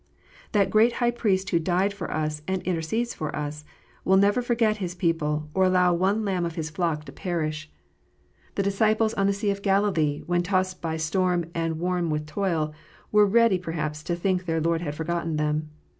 [0.53, 3.63] That great High Priest who died for us and intercedes for us,
[4.03, 7.81] will never forget His people, or allow one lamb of His flock to 256 KNOTS
[7.85, 8.55] UNTIED.
[8.55, 8.55] perish.
[8.55, 12.73] The disciples on the sea of Galilee, when tossed by storm and worn with toil,
[13.11, 15.69] were ready perhaps to think their Lord had forgotten them.